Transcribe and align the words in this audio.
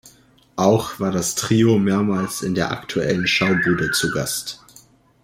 Auch 0.55 0.99
war 0.99 1.11
das 1.11 1.35
Trio 1.35 1.77
mehrmals 1.77 2.41
in 2.41 2.55
der 2.55 2.71
Aktuellen 2.71 3.27
Schaubude 3.27 3.91
zu 3.91 4.09
Gast. 4.09 4.59